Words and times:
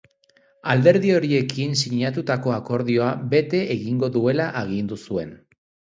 Alderdi 0.73 1.11
horiekin 1.17 1.75
sinatutako 1.81 2.55
akordioa 2.55 3.11
bete 3.35 3.61
egingo 3.77 4.13
duela 4.17 4.49
agindu 4.63 5.03
zuen. 5.09 5.37